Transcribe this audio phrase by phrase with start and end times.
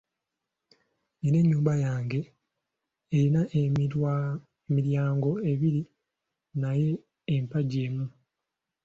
[1.13, 2.19] Nnina ennyumba yange
[3.17, 5.81] erina emiryango ebiri
[6.61, 6.89] naye
[7.35, 8.05] empagi emu.